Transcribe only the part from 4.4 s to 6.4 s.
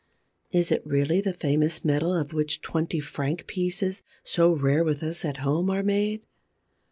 rare with us at home, are made?